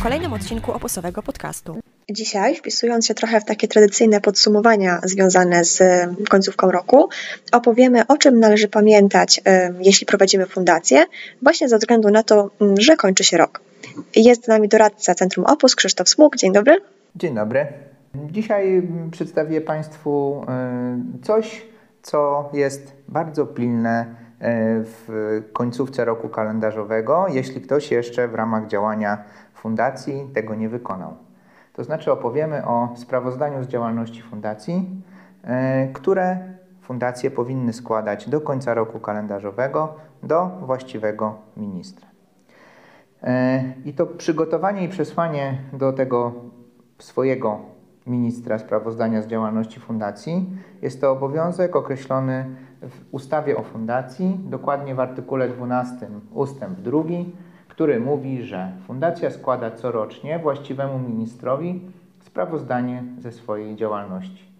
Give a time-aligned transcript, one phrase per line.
[0.00, 1.80] w kolejnym odcinku opusowego podcastu.
[2.10, 5.82] Dzisiaj, wpisując się trochę w takie tradycyjne podsumowania związane z
[6.28, 7.08] końcówką roku,
[7.52, 9.40] opowiemy o czym należy pamiętać,
[9.80, 11.04] jeśli prowadzimy fundację,
[11.42, 13.60] właśnie ze względu na to, że kończy się rok.
[14.16, 16.36] Jest z nami doradca Centrum Opus, Krzysztof Smuk.
[16.36, 16.76] Dzień dobry.
[17.16, 17.66] Dzień dobry.
[18.14, 20.44] Dzisiaj przedstawię Państwu
[21.22, 21.62] coś,
[22.02, 24.14] co jest bardzo pilne
[24.84, 29.24] w końcówce roku kalendarzowego, jeśli ktoś jeszcze w ramach działania
[29.60, 31.14] fundacji tego nie wykonał.
[31.72, 35.02] To znaczy opowiemy o sprawozdaniu z działalności fundacji,
[35.44, 36.38] e, które
[36.82, 42.08] fundacje powinny składać do końca roku kalendarzowego do właściwego ministra.
[43.22, 46.32] E, I to przygotowanie i przesłanie do tego
[46.98, 47.60] swojego
[48.06, 50.50] ministra sprawozdania z działalności fundacji
[50.82, 52.44] jest to obowiązek określony
[52.82, 57.02] w ustawie o fundacji, dokładnie w artykule 12 ustęp 2
[57.80, 64.52] który mówi, że fundacja składa corocznie właściwemu ministrowi sprawozdanie ze swojej działalności.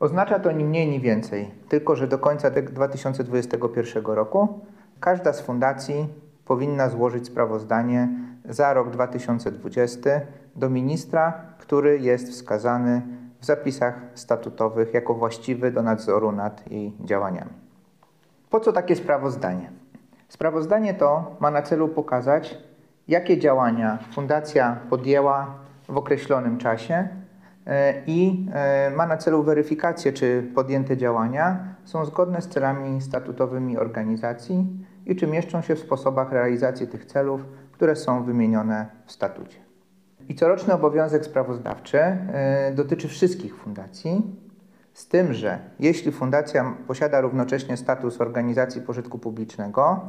[0.00, 4.60] Oznacza to ni mniej, ni więcej, tylko że do końca 2021 roku
[5.00, 6.08] każda z fundacji
[6.44, 8.08] powinna złożyć sprawozdanie
[8.44, 10.10] za rok 2020
[10.56, 13.02] do ministra, który jest wskazany
[13.40, 17.52] w zapisach statutowych jako właściwy do nadzoru nad jej działaniami.
[18.50, 19.70] Po co takie sprawozdanie?
[20.28, 22.58] Sprawozdanie to ma na celu pokazać,
[23.08, 25.54] jakie działania fundacja podjęła
[25.88, 27.08] w określonym czasie
[27.66, 33.78] e, i e, ma na celu weryfikację, czy podjęte działania są zgodne z celami statutowymi
[33.78, 34.66] organizacji
[35.06, 37.40] i czy mieszczą się w sposobach realizacji tych celów,
[37.72, 39.58] które są wymienione w statucie.
[40.28, 44.22] I coroczny obowiązek sprawozdawczy e, dotyczy wszystkich fundacji,
[44.96, 50.00] z tym, że jeśli fundacja posiada równocześnie status organizacji pożytku publicznego,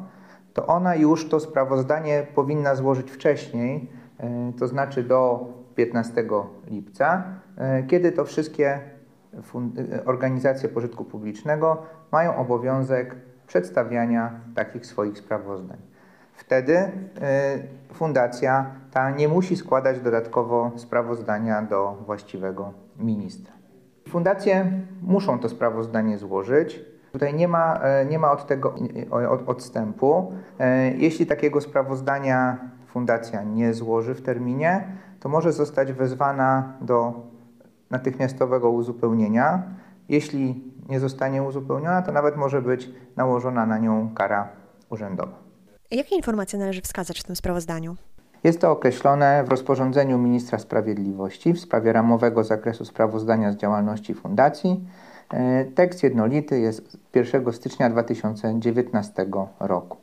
[0.54, 7.24] to ona już to sprawozdanie powinna złożyć wcześniej, e, to znaczy do 15 lipca,
[7.58, 13.16] e, kiedy to wszystkie e, organizacje pożytku publicznego mają obowiązek
[13.48, 15.78] przedstawiania takich swoich sprawozdań.
[16.34, 16.92] Wtedy
[17.94, 23.58] fundacja ta nie musi składać dodatkowo sprawozdania do właściwego ministra.
[24.08, 26.80] Fundacje muszą to sprawozdanie złożyć.
[27.12, 28.76] Tutaj nie ma, e, nie ma od tego
[29.46, 30.32] odstępu.
[30.60, 32.58] E, jeśli takiego sprawozdania
[32.88, 34.88] fundacja nie złoży w terminie,
[35.20, 37.14] to może zostać wezwana do
[37.90, 39.64] natychmiastowego uzupełnienia.
[40.10, 44.50] Jeśli nie zostanie uzupełniona, to nawet może być nałożona na nią kara
[44.90, 45.34] urzędowa.
[45.92, 47.96] Jakie informacje należy wskazać w tym sprawozdaniu?
[48.44, 54.88] Jest to określone w rozporządzeniu Ministra Sprawiedliwości w sprawie ramowego zakresu sprawozdania z działalności fundacji.
[55.34, 59.26] E, tekst jednolity jest 1 stycznia 2019
[59.60, 59.98] roku.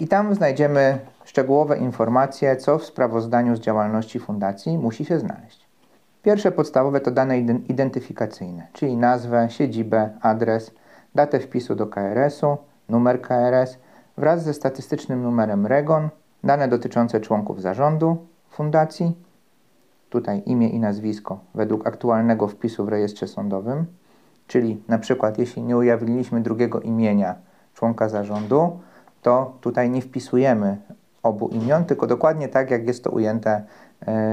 [0.00, 5.66] I tam znajdziemy szczegółowe informacje, co w sprawozdaniu z działalności fundacji musi się znaleźć.
[6.22, 10.70] Pierwsze podstawowe to dane identyfikacyjne, czyli nazwę, siedzibę, adres,
[11.14, 12.56] datę wpisu do KRS-u,
[12.88, 13.78] numer KRS
[14.16, 16.08] wraz ze statystycznym numerem REGON,
[16.44, 19.16] dane dotyczące członków zarządu fundacji,
[20.10, 23.86] tutaj imię i nazwisko według aktualnego wpisu w rejestrze sądowym,
[24.46, 27.34] czyli na przykład jeśli nie ujawniliśmy drugiego imienia
[27.74, 28.80] członka zarządu,
[29.22, 30.76] to tutaj nie wpisujemy
[31.22, 33.64] obu imion, tylko dokładnie tak, jak jest to ujęte e,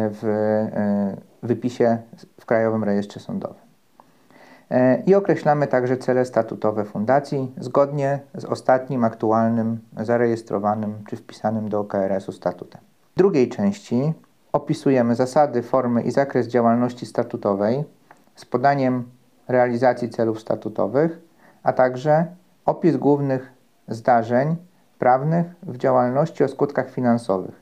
[0.10, 1.98] w e, wypisie
[2.40, 3.67] w Krajowym Rejestrze Sądowym.
[4.72, 11.84] E, I określamy także cele statutowe fundacji zgodnie z ostatnim aktualnym, zarejestrowanym czy wpisanym do
[11.84, 12.82] KRS-u statutem.
[13.16, 14.14] W drugiej części
[14.52, 17.84] opisujemy zasady, formy i zakres działalności statutowej
[18.36, 19.04] z podaniem
[19.48, 21.20] realizacji celów statutowych,
[21.64, 22.26] a także
[22.66, 23.54] opis głównych
[23.88, 24.56] zdarzeń
[25.00, 27.62] prawnych w działalności o skutkach finansowych.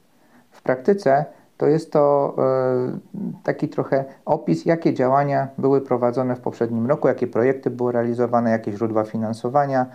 [0.51, 1.25] W praktyce
[1.57, 2.99] to jest to e,
[3.43, 8.71] taki trochę opis, jakie działania były prowadzone w poprzednim roku, jakie projekty były realizowane, jakie
[8.71, 9.85] źródła finansowania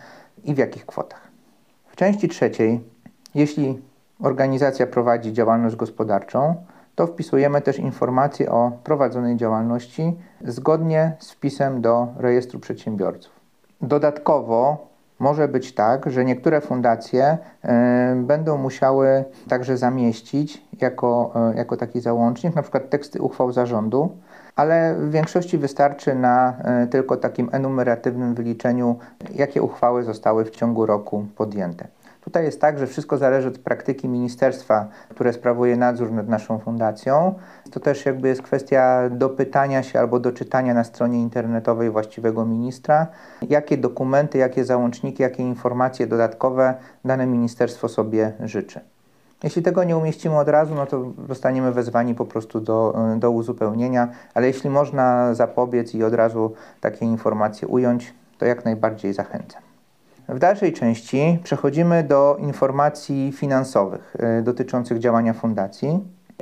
[0.45, 1.21] i w jakich kwotach.
[1.87, 2.81] W części trzeciej,
[3.35, 3.83] jeśli
[4.21, 6.55] organizacja prowadzi działalność gospodarczą,
[6.95, 13.33] to wpisujemy też informacje o prowadzonej działalności zgodnie z wpisem do rejestru przedsiębiorców.
[13.81, 14.90] Dodatkowo
[15.21, 17.69] może być tak, że niektóre fundacje y,
[18.17, 24.17] będą musiały także zamieścić jako, y, jako taki załącznik, na przykład teksty uchwał zarządu,
[24.57, 28.97] ale w większości wystarczy na y, tylko takim enumeratywnym wyliczeniu,
[29.35, 31.89] jakie uchwały zostały w ciągu roku podjęte.
[32.21, 37.35] Tutaj jest tak, że wszystko zależy od praktyki ministerstwa, które sprawuje nadzór nad naszą fundacją.
[37.71, 43.07] To też jakby jest kwestia dopytania się albo doczytania na stronie internetowej właściwego ministra,
[43.49, 46.75] jakie dokumenty, jakie załączniki, jakie informacje dodatkowe
[47.05, 48.81] dane ministerstwo sobie życzy.
[49.45, 54.09] Jeśli tego nie umieścimy od razu, no to zostaniemy wezwani po prostu do, do uzupełnienia,
[54.35, 59.70] ale jeśli można zapobiec i od razu takie informacje ująć, to jak najbardziej zachęcam.
[60.35, 66.01] W dalszej części przechodzimy do informacji finansowych y, dotyczących działania fundacji.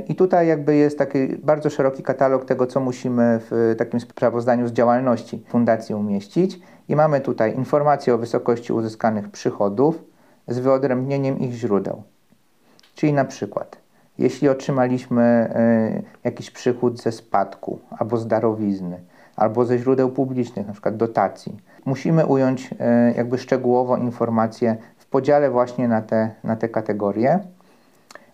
[0.09, 4.73] I tutaj jakby jest taki bardzo szeroki katalog tego, co musimy w takim sprawozdaniu z
[4.73, 6.61] działalności fundacji umieścić.
[6.89, 10.05] I mamy tutaj informacje o wysokości uzyskanych przychodów
[10.49, 12.03] z wyodrębnieniem ich źródeł.
[12.95, 13.77] Czyli na przykład,
[14.19, 15.55] jeśli otrzymaliśmy
[15.97, 19.01] y, jakiś przychód ze spadku albo z darowizny,
[19.39, 25.51] albo ze źródeł publicznych, na przykład dotacji, musimy ująć e, jakby szczegółowo informacje w podziale
[25.51, 27.39] właśnie na te, na te kategorie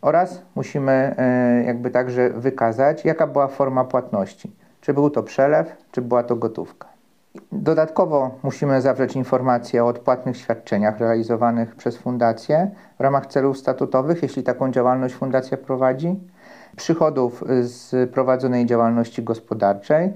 [0.02, 4.52] oraz musimy e, jakby także wykazać, jaka była forma płatności.
[4.80, 6.88] Czy był to przelew, czy była to gotówka.
[7.52, 14.42] Dodatkowo musimy zawrzeć informacje o odpłatnych świadczeniach realizowanych przez fundację w ramach celów statutowych, jeśli
[14.42, 16.20] taką działalność fundacja prowadzi,
[16.76, 20.12] przychodów z prowadzonej działalności gospodarczej,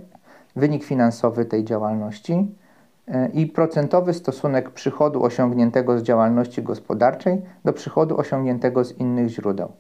[0.59, 2.49] wynik finansowy tej działalności,
[3.33, 9.73] i procentowy stosunek przychodu osiągniętego z działalności gospodarczej do przychodu osiągniętego z innych źródeł.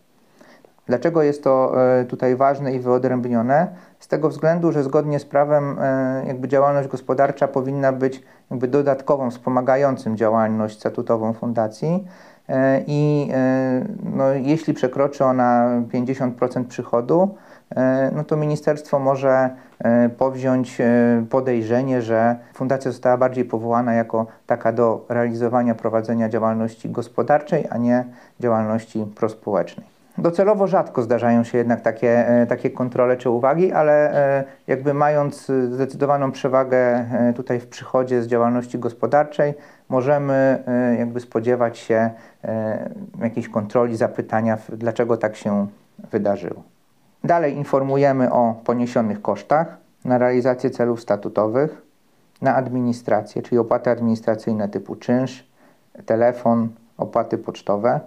[0.87, 3.67] Dlaczego jest to e, tutaj ważne i wyodrębnione?
[3.99, 9.31] Z tego względu, że zgodnie z prawem e, jakby działalność gospodarcza powinna być jakby dodatkową,
[9.31, 12.05] wspomagającym działalność statutową fundacji
[12.49, 13.31] e, i
[14.17, 17.35] no, jeśli przekroczy ona 50% przychodu,
[17.77, 19.51] E, no to ministerstwo może e,
[20.19, 27.67] powziąć e, podejrzenie, że fundacja została bardziej powołana jako taka do realizowania, prowadzenia działalności gospodarczej,
[27.71, 28.05] a nie
[28.41, 29.87] działalności prospołecznej.
[30.19, 37.05] Docelowo rzadko zdarzają się jednak takie, takie kontrole czy uwagi, ale jakby mając zdecydowaną przewagę
[37.37, 39.55] tutaj w przychodzie z działalności gospodarczej,
[39.89, 40.65] możemy
[40.99, 42.11] jakby spodziewać się
[43.21, 45.67] jakiejś kontroli, zapytania, dlaczego tak się
[46.11, 46.63] wydarzyło.
[47.25, 51.83] Dalej informujemy o poniesionych kosztach na realizację celów statutowych,
[52.43, 55.49] na administrację, czyli opłaty administracyjne typu czynsz,
[56.07, 56.69] telefon,
[56.99, 58.01] opłaty pocztowe.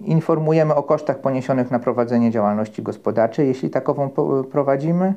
[0.00, 4.10] Informujemy o kosztach poniesionych na prowadzenie działalności gospodarczej, jeśli takową
[4.50, 5.14] prowadzimy,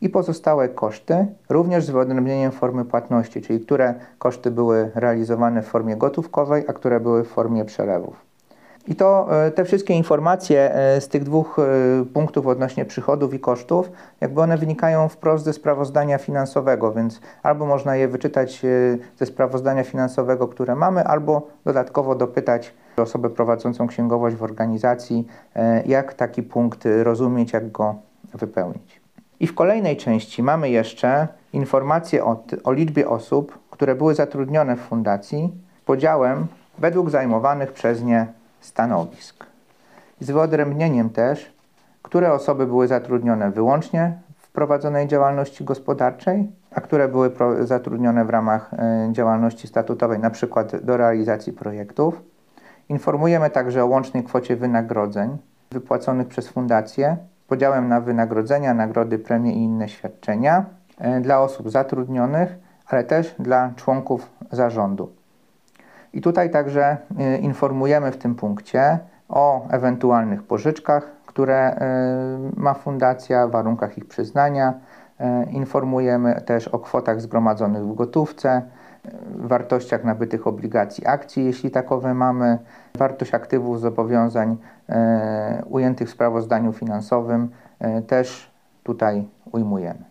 [0.00, 5.96] i pozostałe koszty, również z wyodrębnieniem formy płatności, czyli które koszty były realizowane w formie
[5.96, 8.29] gotówkowej, a które były w formie przelewów.
[8.88, 13.40] I to e, te wszystkie informacje e, z tych dwóch e, punktów odnośnie przychodów i
[13.40, 13.90] kosztów,
[14.20, 18.62] jakby one wynikają wprost ze sprawozdania finansowego, więc albo można je wyczytać
[19.16, 25.26] ze sprawozdania finansowego, które mamy, albo dodatkowo dopytać osobę prowadzącą księgowość w organizacji,
[25.86, 27.94] jak taki punkt rozumieć, jak go
[28.34, 29.00] wypełnić.
[29.40, 34.80] I w kolejnej części mamy jeszcze informacje o, o liczbie osób, które były zatrudnione w
[34.80, 35.52] fundacji
[35.86, 36.46] podziałem
[36.78, 38.26] według zajmowanych przez nie
[38.60, 39.46] stanowisk.
[40.20, 41.52] Z wyodrębnieniem też,
[42.02, 47.30] które osoby były zatrudnione wyłącznie w prowadzonej działalności gospodarczej, a które były
[47.60, 52.22] zatrudnione w ramach e, działalności statutowej, na przykład do realizacji projektów.
[52.88, 55.38] Informujemy także o łącznej kwocie wynagrodzeń
[55.70, 57.16] wypłaconych przez fundację,
[57.48, 60.64] podziałem na wynagrodzenia, nagrody, premie i inne świadczenia
[60.98, 62.54] e, dla osób zatrudnionych,
[62.86, 65.19] ale też dla członków zarządu.
[66.12, 66.96] I tutaj także
[67.36, 68.98] y, informujemy w tym punkcie
[69.28, 71.74] o ewentualnych pożyczkach, które
[72.56, 74.74] y, ma fundacja, warunkach ich przyznania.
[75.20, 78.62] Y, informujemy też o kwotach zgromadzonych w gotówce,
[79.36, 82.58] wartościach nabytych obligacji akcji, jeśli takowe mamy,
[82.94, 84.56] wartość aktywów zobowiązań
[85.70, 87.48] ujętych w sprawozdaniu finansowym
[88.06, 88.50] też
[88.82, 90.04] tutaj ujmujemy.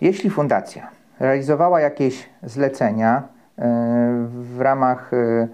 [0.00, 0.88] Jeśli fundacja
[1.24, 3.22] realizowała jakieś zlecenia
[3.58, 3.62] e,
[4.30, 5.48] w ramach e,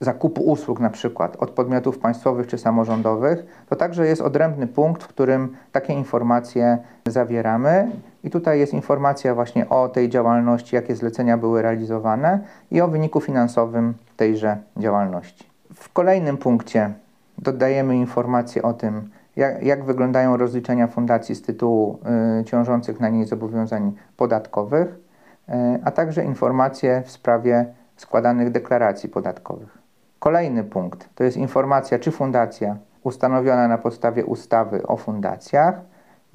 [0.00, 5.08] zakupu usług na przykład od podmiotów państwowych czy samorządowych, to także jest odrębny punkt, w
[5.08, 7.90] którym takie informacje zawieramy.
[8.24, 13.20] I tutaj jest informacja właśnie o tej działalności, jakie zlecenia były realizowane i o wyniku
[13.20, 15.44] finansowym tejże działalności.
[15.74, 16.90] W kolejnym punkcie
[17.38, 21.98] dodajemy informacje o tym, jak, jak wyglądają rozliczenia fundacji z tytułu
[22.40, 25.52] y, ciążących na niej zobowiązań podatkowych, y,
[25.84, 27.66] a także informacje w sprawie
[27.96, 29.78] składanych deklaracji podatkowych.
[30.18, 35.80] Kolejny punkt to jest informacja, czy fundacja ustanowiona na podstawie ustawy o fundacjach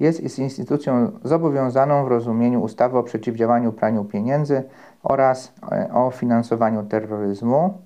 [0.00, 4.62] jest, instytucją zobowiązaną w rozumieniu ustawy o przeciwdziałaniu praniu pieniędzy
[5.02, 5.52] oraz
[5.88, 7.85] y, o finansowaniu terroryzmu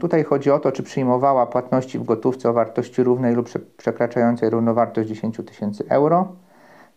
[0.00, 5.08] tutaj chodzi o to, czy przyjmowała płatności w gotówce o wartości równej lub przekraczającej równowartość
[5.08, 6.28] 10 tysięcy euro.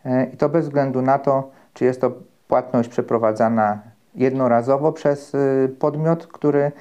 [0.05, 2.11] E, I to bez względu na to, czy jest to
[2.47, 3.79] płatność przeprowadzana
[4.15, 5.35] jednorazowo przez
[5.79, 6.71] podmiot, który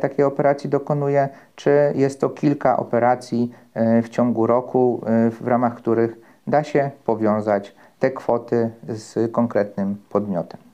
[0.00, 3.52] takiej operacji dokonuje, czy jest to kilka operacji
[4.02, 5.00] w ciągu roku,
[5.40, 10.69] w ramach których da się powiązać te kwoty z konkretnym podmiotem.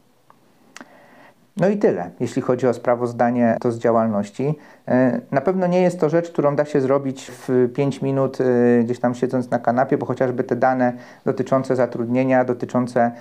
[1.57, 4.55] No i tyle, jeśli chodzi o sprawozdanie to z działalności.
[4.89, 8.83] E, na pewno nie jest to rzecz, którą da się zrobić w 5 minut, e,
[8.85, 10.93] gdzieś tam siedząc na kanapie, bo chociażby te dane
[11.25, 13.13] dotyczące zatrudnienia, dotyczące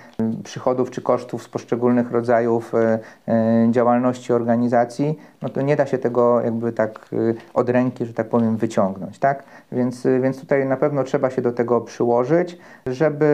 [0.44, 6.40] przychodów czy kosztów z poszczególnych rodzajów e, działalności organizacji, no to nie da się tego
[6.40, 7.08] jakby tak
[7.54, 9.44] od ręki, że tak powiem, wyciągnąć, tak?
[9.72, 13.26] Więc, więc tutaj na pewno trzeba się do tego przyłożyć, żeby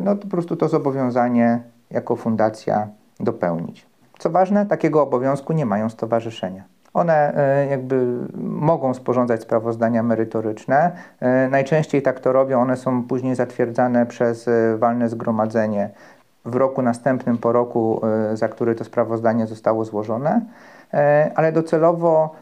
[0.00, 1.60] no, po prostu to zobowiązanie
[1.90, 2.88] jako fundacja
[3.20, 3.93] dopełnić.
[4.18, 6.64] Co ważne, takiego obowiązku nie mają stowarzyszenia.
[6.94, 8.06] One e, jakby
[8.38, 10.92] mogą sporządzać sprawozdania merytoryczne.
[11.20, 15.90] E, najczęściej tak to robią, one są później zatwierdzane przez e, walne zgromadzenie
[16.44, 18.00] w roku następnym po roku,
[18.34, 20.40] za który to sprawozdanie zostało złożone,
[21.34, 22.34] ale docelowo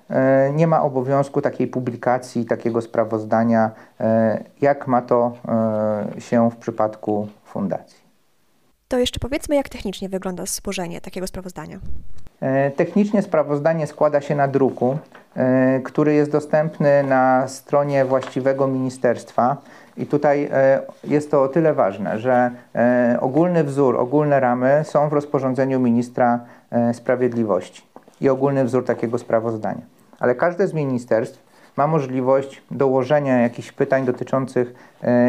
[0.54, 3.70] nie ma obowiązku takiej publikacji, takiego sprawozdania,
[4.60, 5.32] jak ma to
[6.18, 8.01] się w przypadku fundacji.
[8.92, 11.78] To jeszcze powiedzmy, jak technicznie wygląda złożenie takiego sprawozdania.
[12.40, 14.98] E, technicznie sprawozdanie składa się na druku,
[15.36, 19.56] e, który jest dostępny na stronie właściwego ministerstwa.
[19.96, 22.50] I tutaj e, jest to o tyle ważne, że
[23.20, 26.40] ogólny wzór, ogólne ramy są w rozporządzeniu ministra
[26.92, 27.82] sprawiedliwości
[28.20, 29.82] i ogólny wzór takiego sprawozdania.
[30.20, 31.42] Ale każde z ministerstw
[31.76, 34.74] ma możliwość dołożenia jakichś pytań dotyczących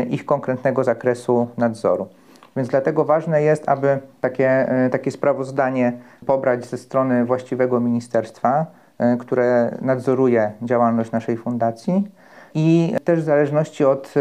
[0.09, 2.07] ich konkretnego zakresu nadzoru.
[2.55, 5.93] Więc dlatego ważne jest, aby takie, e, takie sprawozdanie
[6.25, 8.65] pobrać ze strony właściwego ministerstwa,
[8.97, 12.11] e, które nadzoruje działalność naszej fundacji.
[12.55, 14.13] I też w zależności od,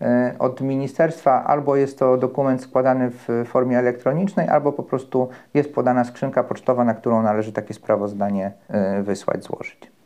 [0.00, 5.74] e, od ministerstwa, albo jest to dokument składany w formie elektronicznej, albo po prostu jest
[5.74, 8.52] podana skrzynka pocztowa, na którą należy takie sprawozdanie
[9.02, 9.99] wysłać, złożyć.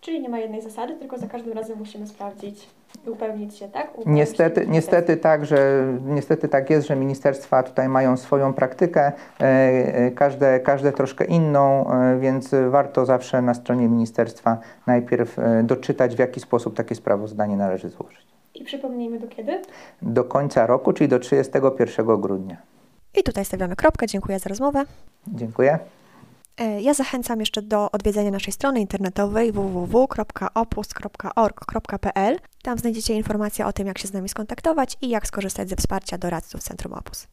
[0.00, 2.68] Czyli nie ma jednej zasady, tylko za każdym razem musimy sprawdzić
[3.06, 3.90] i upewnić się, tak?
[3.98, 9.12] Upewnić niestety, się, niestety tak, że niestety tak jest, że ministerstwa tutaj mają swoją praktykę,
[9.40, 16.16] e, e, każde, każde troszkę inną, e, więc warto zawsze na stronie ministerstwa najpierw doczytać,
[16.16, 18.26] w jaki sposób takie sprawozdanie należy złożyć.
[18.54, 19.62] I przypomnijmy do kiedy?
[20.02, 22.56] Do końca roku, czyli do 31 grudnia.
[23.16, 24.06] I tutaj stawiamy kropkę.
[24.06, 24.84] Dziękuję za rozmowę.
[25.28, 25.78] Dziękuję.
[26.60, 32.38] E, ja zachęcam jeszcze do odwiedzenia naszej strony internetowej www.opus.org.pl.
[32.62, 36.18] Tam znajdziecie informacje o tym, jak się z nami skontaktować i jak skorzystać ze wsparcia
[36.18, 37.26] doradców Centrum Opus.